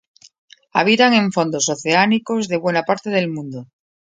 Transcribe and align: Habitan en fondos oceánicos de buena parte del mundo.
Habitan 0.77 1.11
en 1.19 1.27
fondos 1.35 1.69
oceánicos 1.75 2.47
de 2.51 2.57
buena 2.63 2.81
parte 2.89 3.11
del 3.11 3.29
mundo. 3.29 3.59